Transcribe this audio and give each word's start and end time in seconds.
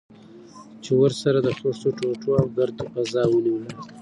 چې 0.83 0.91
ورسره 1.01 1.39
د 1.43 1.47
خښتو 1.57 1.89
ټوټو 1.97 2.31
او 2.41 2.45
ګرد 2.57 2.77
فضا 2.93 3.23
ونیول. 3.29 3.63